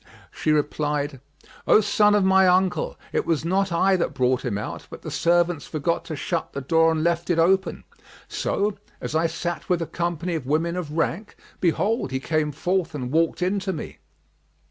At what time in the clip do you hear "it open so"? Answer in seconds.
7.29-8.79